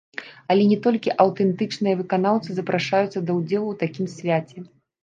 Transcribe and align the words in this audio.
Але 0.53 0.63
не 0.71 0.77
толькі 0.87 1.13
аўтэнтычныя 1.25 2.01
выканаўцы 2.01 2.49
запрашаюцца 2.61 3.15
да 3.15 3.25
ўдзелу 3.39 3.65
ў 3.71 3.75
такім 3.85 4.05
свяце. 4.17 4.59